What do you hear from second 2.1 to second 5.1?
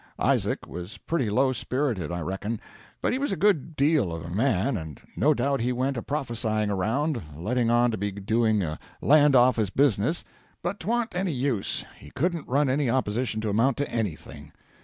I reckon, but he was a good deal of a man, and